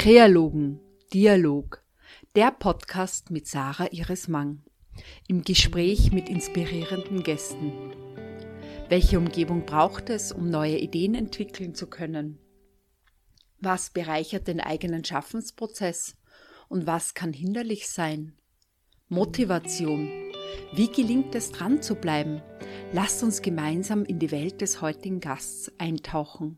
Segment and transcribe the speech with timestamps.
[0.00, 0.80] Krealogen,
[1.12, 1.84] Dialog,
[2.34, 4.62] der Podcast mit Sarah Iris Mang.
[5.28, 7.70] Im Gespräch mit inspirierenden Gästen.
[8.88, 12.38] Welche Umgebung braucht es, um neue Ideen entwickeln zu können?
[13.58, 16.16] Was bereichert den eigenen Schaffensprozess
[16.70, 18.32] und was kann hinderlich sein?
[19.10, 20.08] Motivation.
[20.72, 22.40] Wie gelingt es dran zu bleiben?
[22.94, 26.56] Lasst uns gemeinsam in die Welt des heutigen Gasts eintauchen.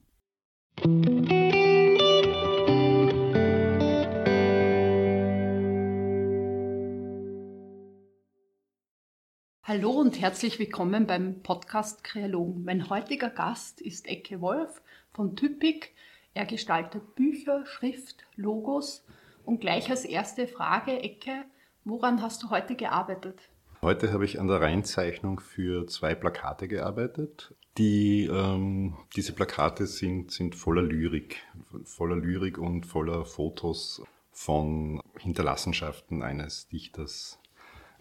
[9.74, 12.62] Hallo und herzlich willkommen beim Podcast Kreologen.
[12.62, 14.82] Mein heutiger Gast ist Ecke Wolf
[15.14, 15.94] von Typik.
[16.34, 19.02] Er gestaltet Bücher, Schrift, Logos.
[19.46, 21.46] Und gleich als erste Frage, Ecke,
[21.86, 23.48] woran hast du heute gearbeitet?
[23.80, 27.54] Heute habe ich an der Reinzeichnung für zwei Plakate gearbeitet.
[27.78, 31.38] Die, ähm, diese Plakate sind, sind voller Lyrik,
[31.84, 37.38] voller Lyrik und voller Fotos von Hinterlassenschaften eines Dichters,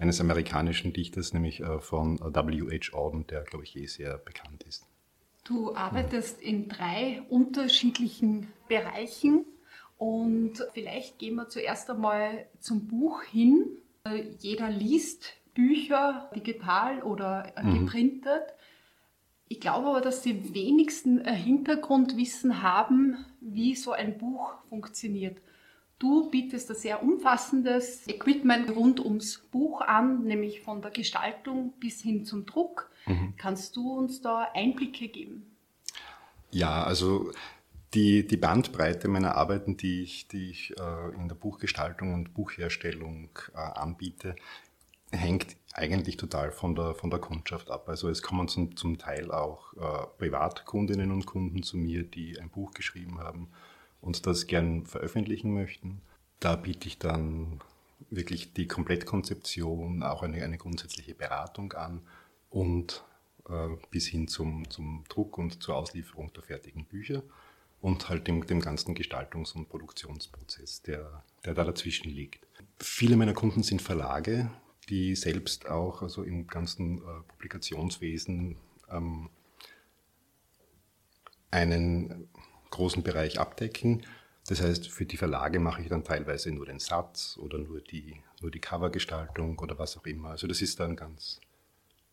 [0.01, 2.93] eines amerikanischen Dichters, nämlich äh, von W.H.
[2.97, 4.87] Auden, der, glaube ich, eh sehr bekannt ist.
[5.43, 9.45] Du arbeitest in drei unterschiedlichen Bereichen
[9.97, 13.67] und vielleicht gehen wir zuerst einmal zum Buch hin.
[14.03, 17.85] Äh, jeder liest Bücher digital oder äh, mhm.
[17.85, 18.41] geprintet.
[18.47, 18.61] Mhm.
[19.49, 25.37] Ich glaube aber, dass die wenigsten Hintergrundwissen haben, wie so ein Buch funktioniert.
[26.01, 32.01] Du bietest ein sehr umfassendes Equipment rund ums Buch an, nämlich von der Gestaltung bis
[32.01, 32.89] hin zum Druck.
[33.05, 33.35] Mhm.
[33.37, 35.45] Kannst du uns da Einblicke geben?
[36.49, 37.31] Ja, also
[37.93, 43.29] die, die Bandbreite meiner Arbeiten, die ich, die ich äh, in der Buchgestaltung und Buchherstellung
[43.53, 44.35] äh, anbiete,
[45.11, 47.87] hängt eigentlich total von der, von der Kundschaft ab.
[47.87, 52.49] Also es kommen zum, zum Teil auch äh, Privatkundinnen und Kunden zu mir, die ein
[52.49, 53.49] Buch geschrieben haben
[54.01, 56.01] und das gern veröffentlichen möchten.
[56.39, 57.61] Da biete ich dann
[58.09, 62.01] wirklich die Komplettkonzeption, auch eine, eine grundsätzliche Beratung an
[62.49, 63.03] und
[63.47, 67.23] äh, bis hin zum, zum Druck und zur Auslieferung der fertigen Bücher
[67.79, 72.45] und halt dem, dem ganzen Gestaltungs- und Produktionsprozess, der, der da dazwischen liegt.
[72.79, 74.51] Viele meiner Kunden sind Verlage,
[74.89, 78.57] die selbst auch also im ganzen äh, Publikationswesen
[78.89, 79.29] ähm,
[81.49, 82.29] einen
[82.71, 84.03] großen Bereich abdecken.
[84.47, 88.21] Das heißt, für die Verlage mache ich dann teilweise nur den Satz oder nur die,
[88.41, 90.29] nur die Covergestaltung oder was auch immer.
[90.29, 91.39] Also das ist dann ganz,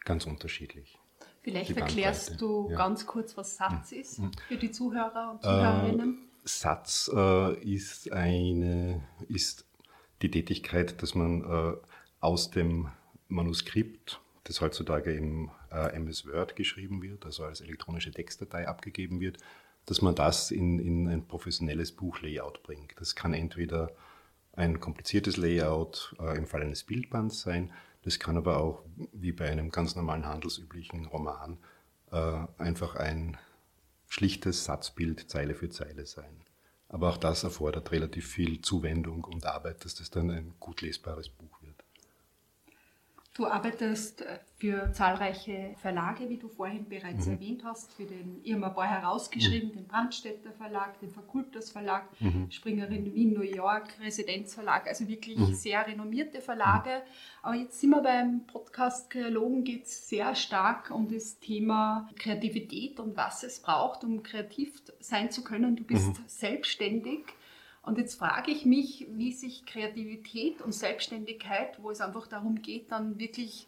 [0.05, 0.99] ganz unterschiedlich.
[1.41, 2.77] Vielleicht erklärst du ja.
[2.77, 6.19] ganz kurz, was Satz ist für die Zuhörer und Zuhörerinnen.
[6.25, 9.67] Äh, Satz äh, ist eine ist
[10.21, 11.77] die Tätigkeit, dass man äh,
[12.21, 12.91] aus dem
[13.29, 19.39] Manuskript, das heutzutage im äh, MS Word geschrieben wird, also als elektronische Textdatei abgegeben wird,
[19.89, 22.93] dass man das in, in ein professionelles Buchlayout bringt.
[22.99, 23.91] Das kann entweder
[24.53, 27.73] ein kompliziertes Layout äh, im Fall eines Bildbands sein,
[28.03, 28.83] das kann aber auch,
[29.13, 31.59] wie bei einem ganz normalen handelsüblichen Roman,
[32.11, 33.37] äh, einfach ein
[34.07, 36.43] schlichtes Satzbild Zeile für Zeile sein.
[36.89, 41.29] Aber auch das erfordert relativ viel Zuwendung und Arbeit, dass das dann ein gut lesbares
[41.29, 41.58] Buch.
[43.39, 47.35] Du arbeitest äh, für zahlreiche Verlage, wie du vorhin bereits mhm.
[47.35, 49.75] erwähnt hast, für den Irma Boy herausgeschrieben, mhm.
[49.75, 52.51] den Brandstätter Verlag, den Fakultas Verlag, mhm.
[52.51, 55.55] Springerin Wien, New York, Residenzverlag, also wirklich mhm.
[55.55, 57.03] sehr renommierte Verlage.
[57.41, 62.99] Aber jetzt sind wir beim Podcast Kreologen, geht es sehr stark um das Thema Kreativität
[62.99, 65.77] und was es braucht, um kreativ sein zu können.
[65.77, 66.25] Du bist mhm.
[66.27, 67.21] selbstständig.
[67.89, 72.93] Und jetzt frage ich mich, wie sich Kreativität und Selbstständigkeit, wo es einfach darum geht,
[72.93, 73.67] dann wirklich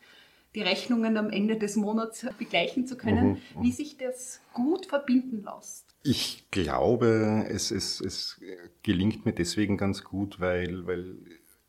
[0.55, 3.63] die Rechnungen am Ende des Monats begleichen zu können, mhm, mhm.
[3.63, 5.87] wie sich das gut verbinden lässt.
[6.03, 8.41] Ich glaube, es, es, es
[8.83, 11.17] gelingt mir deswegen ganz gut, weil, weil,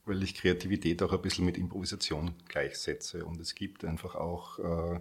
[0.06, 3.26] weil ich Kreativität auch ein bisschen mit Improvisation gleichsetze.
[3.26, 5.00] Und es gibt einfach auch äh,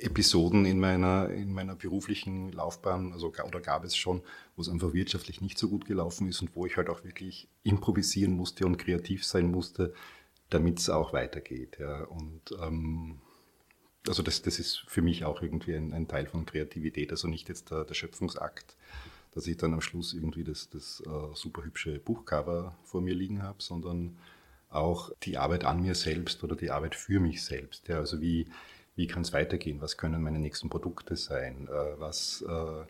[0.00, 4.22] Episoden in meiner, in meiner beruflichen Laufbahn, also oder gab es schon,
[4.56, 7.48] wo es einfach wirtschaftlich nicht so gut gelaufen ist und wo ich halt auch wirklich
[7.62, 9.92] improvisieren musste und kreativ sein musste,
[10.50, 11.78] damit es auch weitergeht.
[11.78, 12.04] Ja.
[12.04, 13.20] Und ähm,
[14.08, 17.48] also das, das ist für mich auch irgendwie ein, ein Teil von Kreativität, also nicht
[17.48, 18.76] jetzt der, der, Schöpfungsakt,
[19.32, 23.42] dass ich dann am Schluss irgendwie das, das uh, super hübsche Buchcover vor mir liegen
[23.42, 24.18] habe, sondern
[24.68, 27.88] auch die Arbeit an mir selbst oder die Arbeit für mich selbst.
[27.88, 27.98] Ja.
[27.98, 28.48] Also wie
[28.94, 32.84] wie kann es weitergehen, was können meine nächsten Produkte sein, äh, was, äh,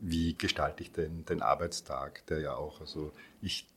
[0.00, 3.68] wie gestalte ich den, den Arbeitstag, der ja auch, also ich,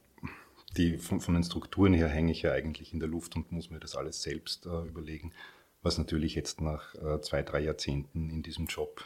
[0.77, 3.69] die, von, von, den Strukturen her hänge ich ja eigentlich in der Luft und muss
[3.69, 5.33] mir das alles selbst äh, überlegen,
[5.83, 9.03] was natürlich jetzt nach zwei, drei Jahrzehnten in diesem Job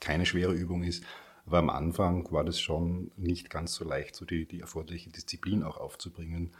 [0.00, 1.04] keine schwere Übung ist,
[1.46, 5.62] Aber am Anfang war das schon nicht ganz so leicht, so die, die erforderliche Disziplin
[5.62, 6.50] auch aufzubringen,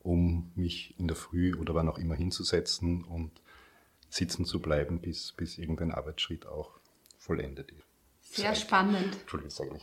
[0.00, 3.42] um mich in der Früh oder wann auch immer hinzusetzen und
[4.12, 6.78] sitzen zu bleiben, bis, bis irgendein Arbeitsschritt auch
[7.18, 8.36] vollendet ist.
[8.36, 9.16] Sehr spannend.
[9.20, 9.82] Entschuldigung, sage ich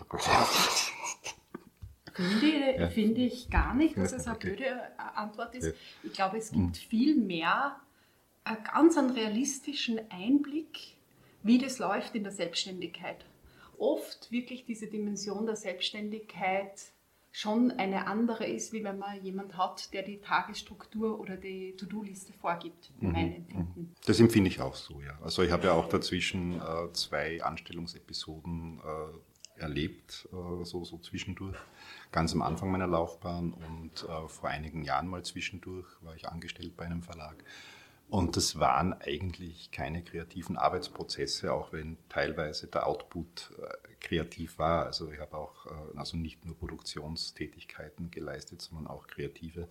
[2.13, 2.89] Finde, ja.
[2.89, 4.49] finde ich gar nicht, dass es eine okay.
[4.49, 5.65] blöde äh, Antwort ist.
[5.65, 5.71] Ja.
[6.03, 6.73] Ich glaube, es gibt mhm.
[6.73, 7.79] viel mehr
[8.43, 10.97] einen ganz einen realistischen Einblick,
[11.43, 13.25] wie das läuft in der Selbstständigkeit.
[13.77, 16.91] Oft wirklich diese Dimension der Selbstständigkeit
[17.31, 22.33] schon eine andere ist, wie wenn man jemand hat, der die Tagesstruktur oder die To-Do-Liste
[22.33, 23.11] vorgibt, mhm.
[23.11, 23.81] mein Empfinden.
[23.81, 23.95] Mhm.
[24.05, 25.17] Das empfinde ich auch so, ja.
[25.21, 31.57] Also ich habe ja auch dazwischen äh, zwei Anstellungsepisoden äh, erlebt, äh, so, so zwischendurch.
[32.11, 36.75] Ganz am Anfang meiner Laufbahn und äh, vor einigen Jahren mal zwischendurch war ich angestellt
[36.75, 37.43] bei einem Verlag.
[38.09, 44.87] Und das waren eigentlich keine kreativen Arbeitsprozesse, auch wenn teilweise der Output äh, kreativ war.
[44.87, 49.67] Also ich habe auch äh, also nicht nur Produktionstätigkeiten geleistet, sondern auch kreative.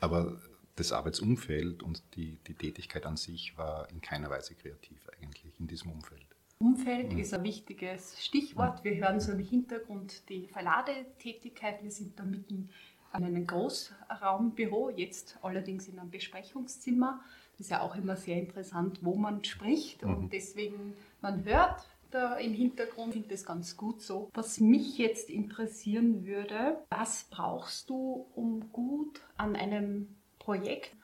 [0.00, 0.40] Aber
[0.74, 5.68] das Arbeitsumfeld und die, die Tätigkeit an sich war in keiner Weise kreativ eigentlich in
[5.68, 6.26] diesem Umfeld.
[6.58, 7.18] Umfeld mhm.
[7.20, 8.82] ist ein wichtiges Stichwort.
[8.82, 11.82] Wir hören so im Hintergrund die Verladetätigkeit.
[11.84, 12.70] Wir sind da mitten
[13.12, 17.20] an einem Großraumbüro, jetzt allerdings in einem Besprechungszimmer
[17.58, 20.14] ist ja auch immer sehr interessant, wo man spricht mhm.
[20.14, 24.30] und deswegen, man hört da im Hintergrund, finde das ganz gut so.
[24.34, 30.96] Was mich jetzt interessieren würde, was brauchst du, um gut an einem Projekt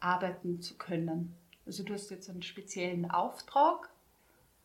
[0.00, 1.34] arbeiten zu können?
[1.66, 3.90] Also du hast jetzt einen speziellen Auftrag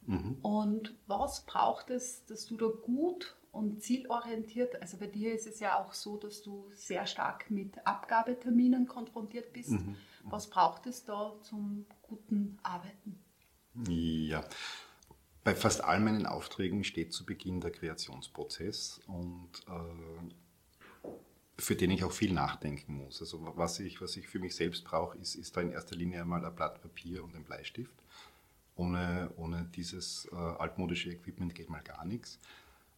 [0.06, 0.38] mhm.
[0.42, 5.60] und was braucht es, dass du da gut und zielorientiert, also bei dir ist es
[5.60, 9.72] ja auch so, dass du sehr stark mit Abgabeterminen konfrontiert bist.
[9.72, 9.98] Mhm.
[10.26, 13.20] Was braucht es da zum guten Arbeiten?
[13.88, 14.44] Ja,
[15.44, 21.10] bei fast all meinen Aufträgen steht zu Beginn der Kreationsprozess und äh,
[21.58, 23.22] für den ich auch viel nachdenken muss.
[23.22, 26.22] Also was ich, was ich für mich selbst brauche, ist, ist da in erster Linie
[26.22, 27.96] einmal ein Blatt Papier und ein Bleistift.
[28.76, 32.40] Ohne, ohne dieses äh, altmodische Equipment geht mal gar nichts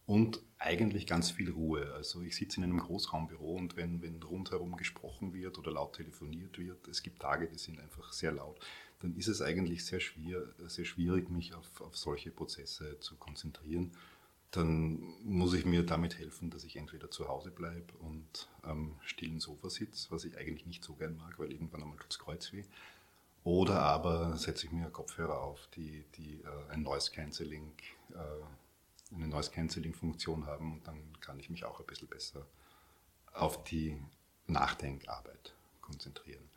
[0.06, 1.92] und eigentlich ganz viel Ruhe.
[1.94, 6.58] Also ich sitze in einem Großraumbüro und wenn, wenn rundherum gesprochen wird oder laut telefoniert
[6.58, 8.58] wird, es gibt Tage, die sind einfach sehr laut,
[9.00, 13.92] dann ist es eigentlich sehr, schwer, sehr schwierig, mich auf, auf solche Prozesse zu konzentrieren.
[14.50, 19.40] Dann muss ich mir damit helfen, dass ich entweder zu Hause bleibe und am stillen
[19.40, 22.52] Sofa sitze, was ich eigentlich nicht so gern mag, weil irgendwann einmal tut das Kreuz
[22.52, 22.64] weh.
[23.42, 27.72] Oder aber setze ich mir Kopfhörer auf, die, die äh, ein Noise Cancelling
[28.12, 28.14] äh,
[29.12, 32.46] eine Noise Cancelling Funktion haben und dann kann ich mich auch ein bisschen besser
[33.32, 34.00] auf die
[34.46, 36.48] Nachdenkarbeit konzentrieren.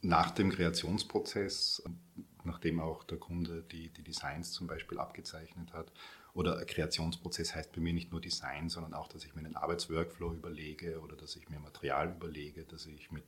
[0.00, 1.82] Nach dem Kreationsprozess,
[2.44, 5.92] nachdem auch der Kunde die, die Designs zum Beispiel abgezeichnet hat,
[6.34, 10.32] oder Kreationsprozess heißt bei mir nicht nur Design, sondern auch, dass ich mir einen Arbeitsworkflow
[10.32, 13.24] überlege oder dass ich mir Material überlege, dass ich mit,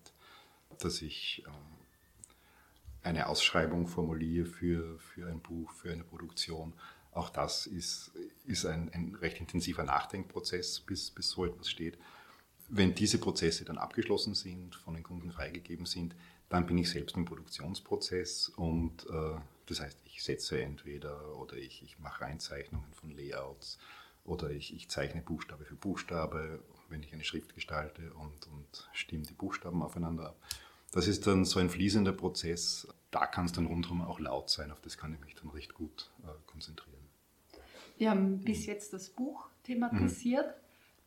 [0.78, 6.72] dass ich äh, eine Ausschreibung formuliere für, für ein Buch, für eine Produktion
[7.14, 8.12] auch das ist,
[8.44, 11.98] ist ein, ein recht intensiver Nachdenkprozess, bis, bis so etwas steht.
[12.68, 16.14] Wenn diese Prozesse dann abgeschlossen sind, von den Kunden freigegeben sind,
[16.48, 21.82] dann bin ich selbst im Produktionsprozess und äh, das heißt, ich setze entweder oder ich,
[21.82, 23.78] ich mache Einzeichnungen von Layouts
[24.24, 29.24] oder ich, ich zeichne Buchstabe für Buchstabe, wenn ich eine Schrift gestalte und, und stimme
[29.24, 30.42] die Buchstaben aufeinander ab.
[30.92, 32.86] Das ist dann so ein fließender Prozess.
[33.10, 35.74] Da kann es dann rundherum auch laut sein, auf das kann ich mich dann recht
[35.74, 36.93] gut äh, konzentrieren.
[37.96, 40.46] Wir haben bis jetzt das Buch thematisiert.
[40.46, 40.60] Mhm.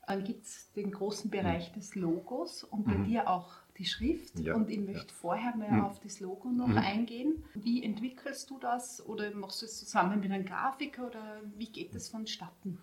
[0.08, 3.04] Dann gibt es den großen Bereich des Logos und bei mhm.
[3.06, 4.40] dir auch die Schrift.
[4.40, 4.56] Ja.
[4.56, 5.14] Und ich möchte ja.
[5.14, 5.86] vorher mehr mhm.
[5.86, 6.78] auf das Logo noch mhm.
[6.78, 7.44] eingehen.
[7.54, 11.94] Wie entwickelst du das oder machst du es zusammen mit einem Grafiker oder wie geht
[11.94, 12.80] das vonstatten?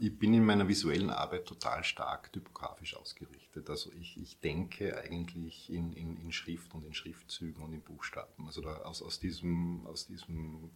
[0.00, 3.70] Ich bin in meiner visuellen Arbeit total stark typografisch ausgerichtet.
[3.70, 8.46] Also ich, ich denke eigentlich in, in, in, Schrift und in Schriftzügen und in Buchstaben.
[8.46, 10.70] Also aus, aus, diesem, aus diesem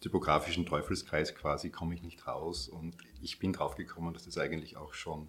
[0.00, 2.68] typografischen Teufelskreis quasi komme ich nicht raus.
[2.68, 5.28] Und ich bin drauf gekommen, dass das eigentlich auch schon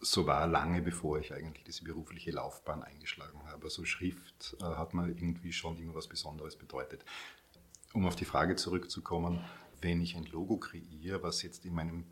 [0.00, 3.64] so war, lange bevor ich eigentlich diese berufliche Laufbahn eingeschlagen habe.
[3.64, 7.04] Also Schrift äh, hat mal irgendwie schon immer was Besonderes bedeutet.
[7.94, 9.44] Um auf die Frage zurückzukommen,
[9.80, 12.04] wenn ich ein Logo kreiere, was jetzt in meinem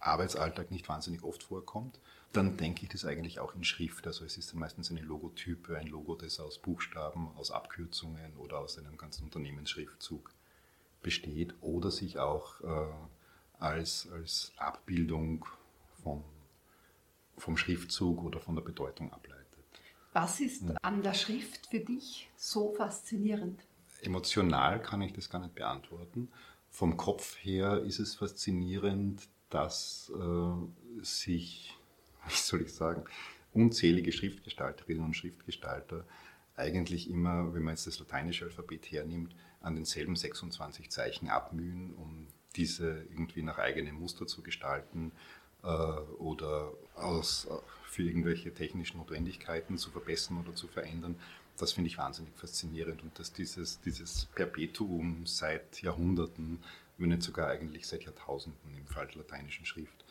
[0.00, 2.00] Arbeitsalltag nicht wahnsinnig oft vorkommt,
[2.32, 4.06] dann denke ich das eigentlich auch in Schrift.
[4.06, 8.58] Also es ist dann meistens eine Logotype, ein Logo, das aus Buchstaben, aus Abkürzungen oder
[8.58, 10.32] aus einem ganzen Unternehmensschriftzug
[11.02, 12.92] besteht oder sich auch äh,
[13.58, 15.46] als, als Abbildung
[16.02, 16.24] vom,
[17.36, 19.38] vom Schriftzug oder von der Bedeutung ableitet.
[20.12, 20.74] Was ist ja.
[20.82, 23.62] an der Schrift für dich so faszinierend?
[24.02, 26.28] Emotional kann ich das gar nicht beantworten,
[26.70, 31.77] vom Kopf her ist es faszinierend, dass äh, sich,
[32.30, 33.04] wie soll ich sagen,
[33.52, 36.04] unzählige Schriftgestalterinnen und Schriftgestalter
[36.56, 42.26] eigentlich immer, wenn man jetzt das lateinische Alphabet hernimmt, an denselben 26 Zeichen abmühen, um
[42.56, 45.12] diese irgendwie nach eigenem Muster zu gestalten
[45.62, 47.48] äh, oder aus,
[47.84, 51.16] für irgendwelche technischen Notwendigkeiten zu verbessern oder zu verändern.
[51.56, 56.60] Das finde ich wahnsinnig faszinierend und dass dieses, dieses Perpetuum seit Jahrhunderten,
[56.98, 60.04] wenn nicht sogar eigentlich seit Jahrtausenden im Fall der lateinischen Schrift,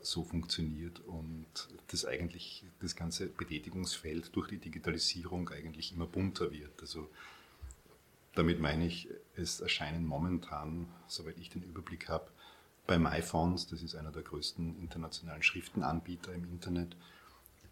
[0.00, 1.46] so funktioniert und
[1.88, 6.80] das eigentlich das ganze Betätigungsfeld durch die Digitalisierung eigentlich immer bunter wird.
[6.80, 7.10] Also
[8.34, 12.30] damit meine ich, es erscheinen momentan, soweit ich den Überblick habe,
[12.86, 16.96] bei MyFonts, das ist einer der größten internationalen Schriftenanbieter im Internet,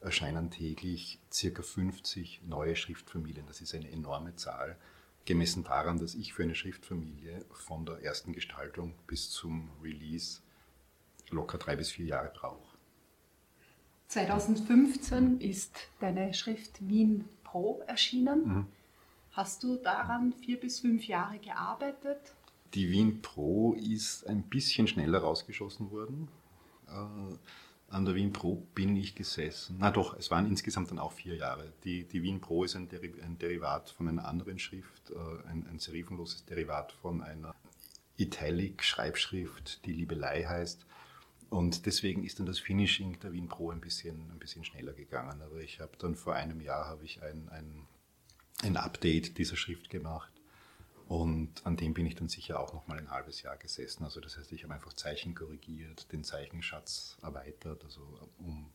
[0.03, 3.47] erscheinen täglich circa 50 neue Schriftfamilien.
[3.47, 4.77] Das ist eine enorme Zahl,
[5.25, 10.41] gemessen daran, dass ich für eine Schriftfamilie von der ersten Gestaltung bis zum Release
[11.31, 12.77] locker drei bis vier Jahre brauche.
[14.09, 18.47] 2015 ist deine Schrift Wien Pro erschienen.
[18.47, 18.67] Mhm.
[19.33, 22.35] Hast du daran vier bis fünf Jahre gearbeitet?
[22.75, 26.29] Die Wien Pro ist ein bisschen schneller rausgeschossen worden.
[26.89, 27.37] Äh,
[27.89, 29.77] an der Wien Pro bin ich gesessen.
[29.79, 31.73] Na doch, es waren insgesamt dann auch vier Jahre.
[31.85, 35.67] Die, die Wien Pro ist ein, Deri ein, Derivat von einer anderen Schrift, äh, ein,
[35.71, 37.55] ein serifenloses Derivat von einer
[38.17, 40.87] Italic-Schreibschrift, die Liebelei heißt.
[41.49, 45.41] Und deswegen ist dann das Finishing der Wien Pro ein bisschen, ein bisschen schneller gegangen.
[45.43, 47.87] Aber ich habe dann vor einem Jahr habe ich ein, ein,
[48.63, 50.33] ein Update dieser Schrift gemacht
[51.09, 54.03] und an dem bin ich dann sicher auch noch mal ein halbes Jahr gesessen.
[54.03, 58.01] Also das heißt, ich habe einfach Zeichen korrigiert, den Zeichenschatz erweitert, also
[58.39, 58.71] um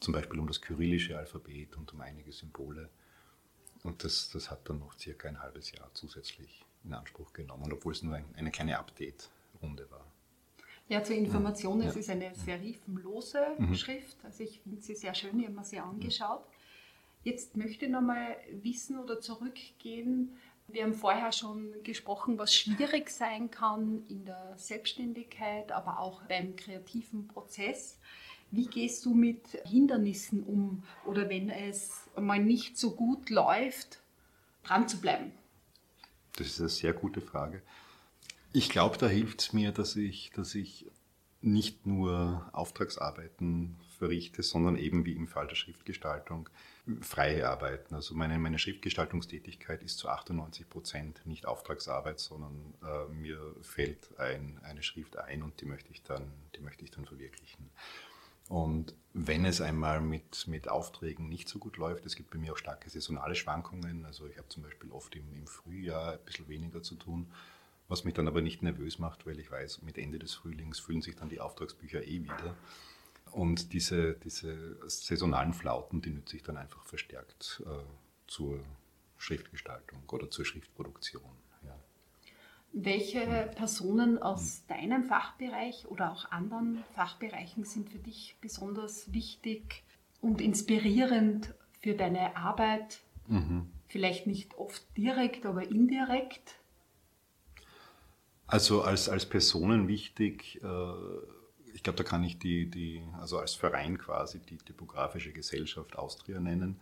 [0.00, 2.88] zum Beispiel um das kyrillische Alphabet und um einige Symbole.
[3.82, 7.92] Und das, das hat dann noch circa ein halbes Jahr zusätzlich in Anspruch genommen, obwohl
[7.92, 10.06] es nur ein, eine kleine Update-Runde war.
[10.88, 11.88] Ja, zur Information, ja.
[11.88, 13.74] es ist eine serifenlose mhm.
[13.74, 14.16] Schrift.
[14.24, 16.44] Also ich finde sie sehr schön, ich habe mir sie angeschaut.
[17.24, 20.36] Jetzt möchte ich nochmal wissen oder zurückgehen
[20.68, 26.56] wir haben vorher schon gesprochen, was schwierig sein kann in der Selbstständigkeit, aber auch beim
[26.56, 27.98] kreativen Prozess.
[28.50, 34.00] Wie gehst du mit Hindernissen um oder wenn es mal nicht so gut läuft,
[34.64, 35.32] dran zu bleiben?
[36.36, 37.62] Das ist eine sehr gute Frage.
[38.56, 40.90] Ich glaube, da hilft es mir, dass ich, dass ich
[41.42, 46.48] nicht nur Auftragsarbeiten verrichte, sondern eben wie im Fall der Schriftgestaltung
[47.02, 47.94] freie Arbeiten.
[47.94, 54.58] Also meine, meine Schriftgestaltungstätigkeit ist zu 98 Prozent nicht Auftragsarbeit, sondern äh, mir fällt ein,
[54.62, 57.68] eine Schrift ein und die möchte ich dann, die möchte ich dann verwirklichen.
[58.48, 62.54] Und wenn es einmal mit, mit Aufträgen nicht so gut läuft, es gibt bei mir
[62.54, 64.06] auch starke saisonale Schwankungen.
[64.06, 67.30] Also ich habe zum Beispiel oft im, im Frühjahr ein bisschen weniger zu tun,
[67.88, 71.02] was mich dann aber nicht nervös macht, weil ich weiß, mit Ende des Frühlings füllen
[71.02, 72.56] sich dann die Auftragsbücher eh wieder.
[73.32, 77.84] Und diese, diese saisonalen Flauten, die nütze ich dann einfach verstärkt äh,
[78.26, 78.60] zur
[79.18, 81.30] Schriftgestaltung oder zur Schriftproduktion.
[81.64, 81.78] Ja.
[82.72, 84.76] Welche Personen aus hm.
[84.76, 89.84] deinem Fachbereich oder auch anderen Fachbereichen sind für dich besonders wichtig
[90.20, 93.00] und inspirierend für deine Arbeit?
[93.28, 93.70] Mhm.
[93.88, 96.56] Vielleicht nicht oft direkt, aber indirekt?
[98.46, 100.92] Also als, als Personen wichtig, äh,
[101.74, 106.40] ich glaube, da kann ich die, die, also als Verein quasi die Typografische Gesellschaft Austria
[106.40, 106.80] nennen,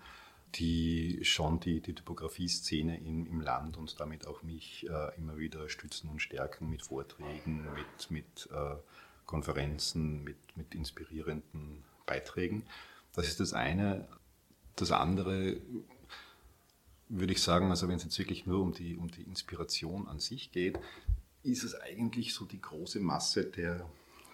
[0.55, 5.69] die schon die, die Typografie-Szene im, im Land und damit auch mich äh, immer wieder
[5.69, 8.77] stützen und stärken mit Vorträgen, mit, mit äh,
[9.27, 12.65] Konferenzen, mit, mit inspirierenden Beiträgen.
[13.15, 14.07] Das ist das eine.
[14.77, 15.57] Das andere
[17.09, 20.21] würde ich sagen, also wenn es jetzt wirklich nur um die, um die Inspiration an
[20.21, 20.79] sich geht,
[21.45, 23.87] ist es eigentlich so die große Masse der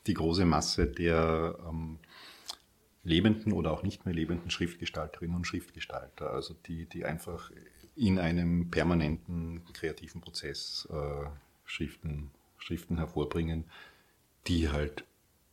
[0.07, 1.99] die große Masse der ähm,
[3.03, 7.51] lebenden oder auch nicht mehr lebenden Schriftgestalterinnen und Schriftgestalter, also die, die einfach
[7.97, 11.27] in einem permanenten kreativen Prozess äh,
[11.65, 13.65] Schriften, Schriften hervorbringen,
[14.47, 15.05] die halt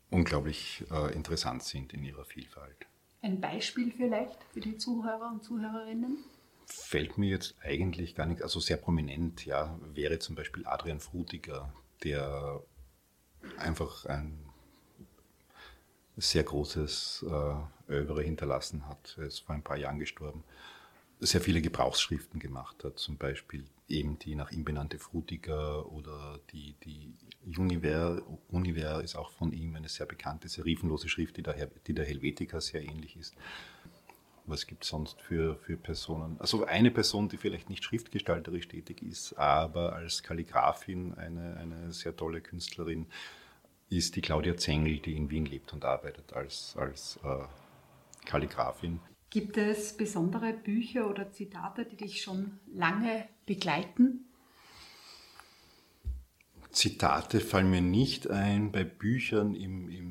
[0.09, 2.87] unglaublich äh, interessant sind in ihrer Vielfalt.
[3.21, 6.23] Ein Beispiel vielleicht für die Zuhörer und Zuhörerinnen?
[6.69, 11.73] Fällt mir jetzt eigentlich gar nicht, also sehr prominent, ja, wäre zum Beispiel Adrian Frutiger,
[12.03, 12.61] der
[13.57, 14.37] einfach ein
[16.17, 19.15] sehr großes äh, Övre hinterlassen hat.
[19.17, 20.43] Er ist vor ein paar Jahren gestorben.
[21.19, 26.75] Sehr viele Gebrauchsschriften gemacht hat, zum Beispiel eben die nach ihm benannte Frutiger oder die,
[26.83, 27.13] die
[27.57, 32.05] Univer, Univer ist auch von ihm eine sehr bekannte serifenlose Schrift, die der, die der
[32.05, 33.33] Helvetica sehr ähnlich ist.
[34.47, 36.37] Was gibt es sonst für, für Personen?
[36.39, 42.15] Also eine Person, die vielleicht nicht schriftgestalterisch tätig ist, aber als Kalligrafin eine, eine sehr
[42.15, 43.07] tolle Künstlerin,
[43.89, 47.43] ist die Claudia Zengel, die in Wien lebt und arbeitet als, als äh,
[48.25, 48.99] Kalligrafin.
[49.29, 54.25] Gibt es besondere Bücher oder Zitate, die dich schon lange begleiten?
[56.71, 58.71] Zitate fallen mir nicht ein.
[58.71, 60.06] Bei Büchern im, im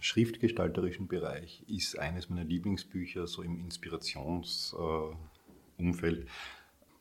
[0.00, 6.26] schriftgestalterischen Bereich ist eines meiner Lieblingsbücher so im Inspirationsumfeld, äh,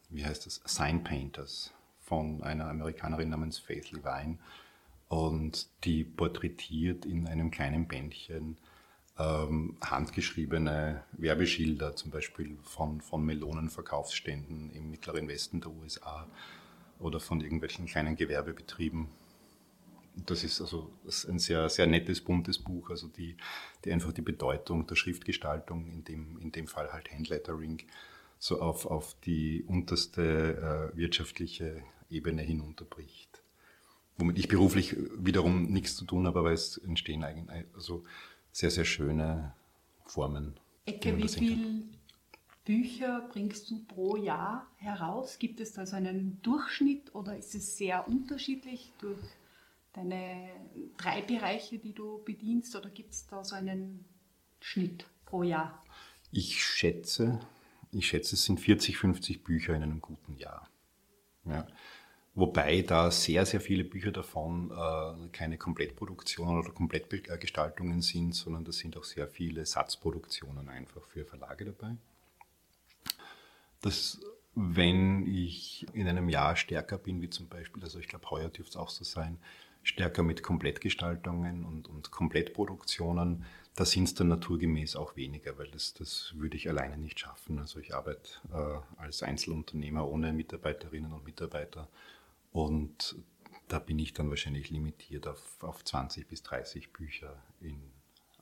[0.10, 4.38] wie heißt das, Sign Painters von einer Amerikanerin namens Faith Levine.
[5.08, 8.58] Und die porträtiert in einem kleinen Bändchen
[9.18, 16.28] ähm, handgeschriebene Werbeschilder, zum Beispiel von, von Melonenverkaufsständen im mittleren Westen der USA
[17.00, 19.08] oder von irgendwelchen kleinen Gewerbebetrieben.
[20.26, 23.38] Das ist also das ist ein sehr, sehr nettes, buntes Buch, also die,
[23.84, 27.84] die einfach die Bedeutung der Schriftgestaltung, in dem, in dem Fall halt Handlettering,
[28.38, 33.44] so auf, auf die unterste äh, wirtschaftliche Ebene hinunterbricht.
[34.18, 38.04] Womit ich beruflich wiederum nichts zu tun habe, aber es entstehen eigentlich also
[38.52, 39.54] sehr, sehr schöne
[40.06, 40.60] Formen.
[40.86, 41.84] Ecke, wie viel
[42.66, 45.40] Bücher bringst du pro Jahr heraus?
[45.40, 49.18] Gibt es da so einen Durchschnitt oder ist es sehr unterschiedlich durch
[49.94, 50.50] deine
[50.98, 54.06] drei Bereiche, die du bedienst oder gibt es da so einen
[54.60, 55.84] Schnitt pro Jahr?
[56.32, 57.40] Ich schätze,
[57.92, 60.70] ich schätze, es sind 40, 50 Bücher in einem guten Jahr.
[61.46, 61.68] Ja.
[62.36, 68.72] Wobei da sehr, sehr viele Bücher davon äh, keine Komplettproduktionen oder Komplettgestaltungen sind, sondern da
[68.72, 71.98] sind auch sehr viele Satzproduktionen einfach für Verlage dabei
[73.82, 74.20] dass
[74.56, 78.72] wenn ich in einem Jahr stärker bin, wie zum Beispiel, also ich glaube, heuer dürfte
[78.72, 79.38] es auch so sein,
[79.84, 83.46] stärker mit Komplettgestaltungen und, und Komplettproduktionen,
[83.76, 87.60] da sind es dann naturgemäß auch weniger, weil das, das würde ich alleine nicht schaffen.
[87.60, 91.88] Also ich arbeite äh, als Einzelunternehmer ohne Mitarbeiterinnen und Mitarbeiter
[92.52, 93.16] und
[93.70, 97.80] da bin ich dann wahrscheinlich limitiert auf, auf 20 bis 30 Bücher, in,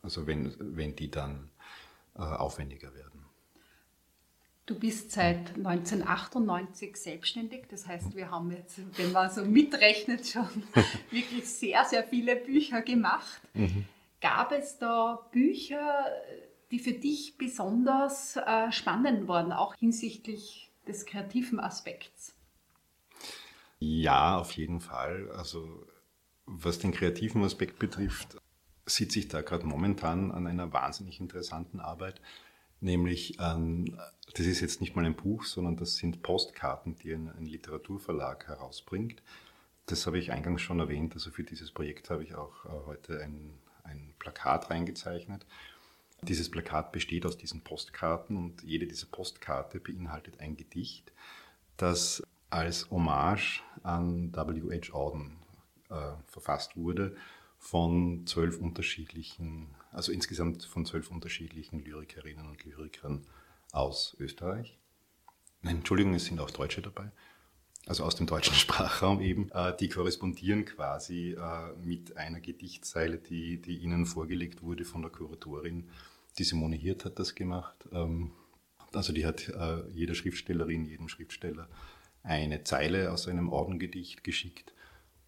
[0.01, 1.51] also wenn, wenn die dann
[2.15, 3.26] äh, aufwendiger werden.
[4.67, 10.49] Du bist seit 1998 selbstständig, das heißt, wir haben jetzt, wenn man so mitrechnet, schon
[11.09, 13.39] wirklich sehr, sehr viele Bücher gemacht.
[13.53, 13.85] Mhm.
[14.19, 16.05] Gab es da Bücher,
[16.69, 22.35] die für dich besonders äh, spannend waren, auch hinsichtlich des kreativen Aspekts?
[23.79, 25.31] Ja, auf jeden Fall.
[25.31, 25.87] Also
[26.45, 28.37] was den kreativen Aspekt betrifft,
[28.85, 32.21] sitze ich da gerade momentan an einer wahnsinnig interessanten Arbeit
[32.81, 33.99] nämlich an,
[34.33, 38.47] das ist jetzt nicht mal ein Buch, sondern das sind Postkarten, die ein, ein Literaturverlag
[38.47, 39.21] herausbringt.
[39.85, 43.21] Das habe ich eingangs schon erwähnt, also für dieses Projekt habe ich auch äh, heute
[43.23, 45.45] ein, ein Plakat reingezeichnet.
[46.21, 51.11] Dieses Plakat besteht aus diesen Postkarten und jede dieser Postkarte beinhaltet ein Gedicht,
[51.77, 54.93] das als Hommage an W.H.
[54.93, 55.37] Auden
[55.89, 57.15] äh, verfasst wurde
[57.69, 63.27] von zwölf unterschiedlichen, also insgesamt von zwölf unterschiedlichen Lyrikerinnen und Lyrikern
[63.73, 64.79] aus Österreich.
[65.63, 67.11] Nein, Entschuldigung, es sind auch Deutsche dabei,
[67.85, 69.51] also aus dem deutschen Sprachraum eben.
[69.51, 75.11] Äh, die korrespondieren quasi äh, mit einer Gedichtzeile, die, die ihnen vorgelegt wurde von der
[75.11, 75.89] Kuratorin.
[76.37, 77.85] Die Simone Hirt hat das gemacht.
[77.91, 78.31] Ähm,
[78.93, 81.67] also die hat äh, jeder Schriftstellerin, jedem Schriftsteller
[82.23, 84.73] eine Zeile aus einem Ordengedicht geschickt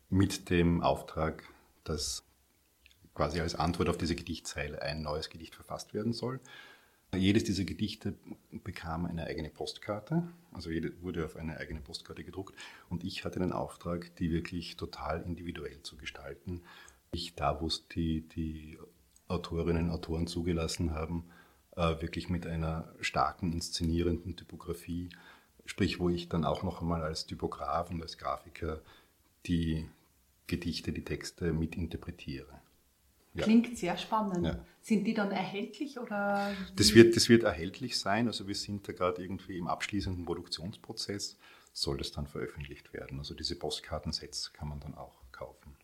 [0.08, 1.44] mit dem Auftrag,
[1.84, 2.29] dass
[3.14, 6.40] quasi als Antwort auf diese Gedichtzeile ein neues Gedicht verfasst werden soll.
[7.16, 8.14] Jedes dieser Gedichte
[8.52, 10.70] bekam eine eigene Postkarte, also
[11.02, 12.56] wurde auf eine eigene Postkarte gedruckt
[12.90, 16.62] und ich hatte den Auftrag, die wirklich total individuell zu gestalten.
[17.12, 18.78] Ich da, wo es die, die
[19.28, 21.26] Autorinnen und Autoren zugelassen haben,
[21.76, 25.10] äh, wirklich mit einer starken inszenierenden Typografie,
[25.66, 28.82] sprich wo ich dann auch noch einmal als Typograf und als Grafiker
[29.48, 29.90] die
[30.46, 32.59] Gedichte, die Texte mitinterpretiere.
[33.40, 33.46] Ja.
[33.46, 34.46] Klingt sehr spannend.
[34.46, 34.66] Ja.
[34.82, 36.52] Sind die dann erhältlich oder?
[36.76, 38.28] Das wird, das wird erhältlich sein.
[38.28, 41.38] Also wir sind da gerade irgendwie im abschließenden Produktionsprozess,
[41.74, 43.20] soll das dann veröffentlicht werden.
[43.20, 45.76] Also diese Postkartensets kann man dann auch kaufen.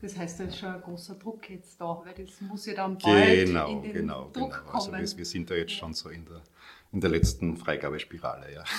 [0.00, 2.96] Das heißt, da ist schon ein großer Druck jetzt da, weil das muss ja dann
[2.96, 4.72] bald genau, in den genau, Druck genau.
[4.72, 6.40] Also wir, wir, sind da jetzt schon so in der,
[6.92, 8.64] in der letzten Freigabespirale, ja.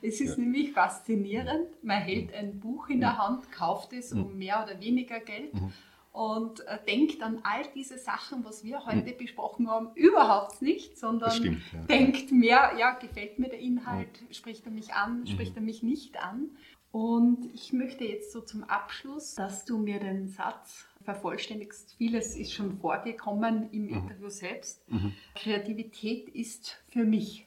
[0.00, 0.44] Es ist ja.
[0.44, 1.82] nämlich faszinierend.
[1.82, 4.38] Man hält ein Buch in der Hand, kauft es um mhm.
[4.38, 5.72] mehr oder weniger Geld mhm.
[6.18, 9.18] Und äh, denkt an all diese Sachen, was wir heute mhm.
[9.18, 11.78] besprochen haben, überhaupt nicht, sondern stimmt, ja.
[11.82, 16.20] denkt mehr, ja, gefällt mir der Inhalt, spricht er mich an, spricht er mich nicht
[16.20, 16.50] an.
[16.90, 21.94] Und ich möchte jetzt so zum Abschluss, dass du mir den Satz vervollständigst.
[21.98, 23.90] Vieles ist schon vorgekommen im mhm.
[23.90, 24.90] Interview selbst.
[24.90, 25.12] Mhm.
[25.36, 27.46] Kreativität ist für mich.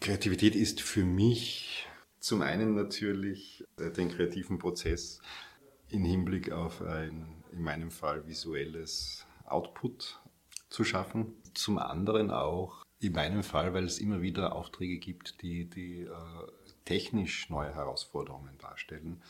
[0.00, 1.86] Kreativität ist für mich
[2.18, 5.22] zum einen natürlich den kreativen Prozess
[5.88, 10.20] in Hinblick auf ein, in meinem Fall, visuelles Output
[10.68, 11.34] zu schaffen.
[11.54, 16.08] Zum anderen auch in meinem Fall, weil es immer wieder Aufträge gibt, die, die äh,
[16.84, 19.22] technisch neue Herausforderungen darstellen.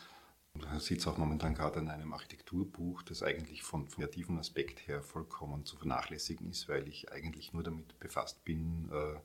[0.77, 5.65] Ich sitze auch momentan gerade an einem Architekturbuch, das eigentlich von kreativen Aspekt her vollkommen
[5.65, 9.19] zu vernachlässigen ist, weil ich eigentlich nur damit befasst bin, äh,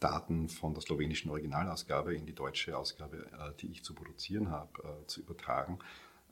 [0.00, 4.70] Daten von der slowenischen Originalausgabe in die deutsche Ausgabe, äh, die ich zu produzieren habe,
[4.82, 5.78] äh, zu übertragen.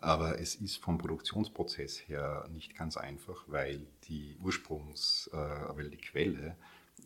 [0.03, 5.97] Aber es ist vom Produktionsprozess her nicht ganz einfach, weil die Ursprungs, äh, weil die
[5.97, 6.57] Quelle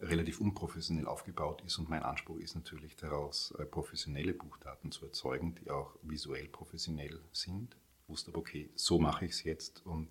[0.00, 5.54] relativ unprofessionell aufgebaut ist und mein Anspruch ist natürlich daraus, äh, professionelle Buchdaten zu erzeugen,
[5.56, 7.76] die auch visuell professionell sind.
[8.02, 10.08] Ich wusste aber, okay, so mache ich es jetzt und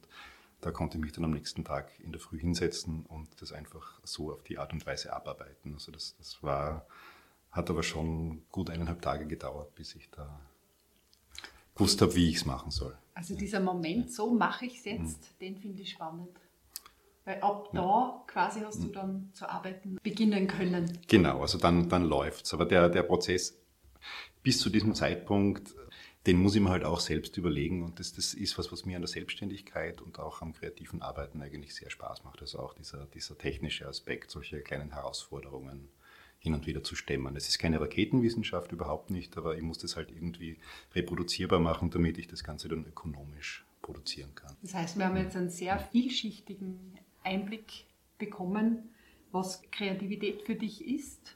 [0.62, 4.00] da konnte ich mich dann am nächsten Tag in der Früh hinsetzen und das einfach
[4.04, 5.74] so auf die Art und Weise abarbeiten.
[5.74, 6.86] Also das, das war,
[7.50, 10.40] hat aber schon gut eineinhalb Tage gedauert, bis ich da
[11.76, 12.98] gewusst habe, wie ich es machen soll.
[13.14, 15.40] Also dieser Moment, so mache ich es jetzt, mhm.
[15.40, 16.30] den finde ich spannend.
[17.26, 21.00] Weil ab da quasi hast du dann zu arbeiten beginnen können.
[21.08, 22.54] Genau, also dann, dann läuft es.
[22.54, 23.58] Aber der, der Prozess
[24.44, 25.74] bis zu diesem Zeitpunkt,
[26.28, 27.84] den muss ich mir halt auch selbst überlegen.
[27.84, 31.42] Und das, das ist was, was mir an der Selbstständigkeit und auch am kreativen Arbeiten
[31.42, 32.42] eigentlich sehr Spaß macht.
[32.42, 35.90] Also auch dieser, dieser technische Aspekt, solche kleinen Herausforderungen
[36.46, 37.36] hin und wieder zu stemmen.
[37.36, 40.58] Es ist keine Raketenwissenschaft, überhaupt nicht, aber ich muss das halt irgendwie
[40.94, 44.56] reproduzierbar machen, damit ich das Ganze dann ökonomisch produzieren kann.
[44.62, 47.86] Das heißt, wir haben jetzt einen sehr vielschichtigen Einblick
[48.20, 48.92] bekommen,
[49.32, 51.36] was Kreativität für dich ist.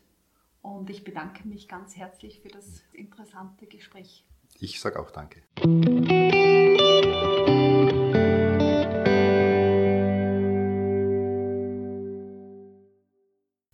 [0.61, 4.25] Und ich bedanke mich ganz herzlich für das interessante Gespräch.
[4.59, 5.41] Ich sage auch danke.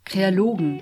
[0.05, 0.81] Kreologen,